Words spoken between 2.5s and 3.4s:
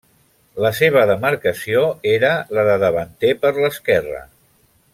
la de davanter